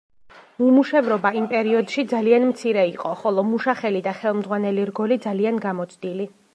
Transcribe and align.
უმუშევრობა 0.67 1.31
იმ 1.41 1.45
პერიოდში 1.51 2.05
ძალიან 2.15 2.49
მცირე 2.53 2.87
იყო, 2.95 3.13
ხოლო 3.21 3.47
მუშახელი 3.53 4.05
და 4.09 4.19
ხელმძღვანელი 4.23 4.93
რგოლი 4.93 5.23
ძალიან 5.29 5.67
გამოცდილი. 5.69 6.33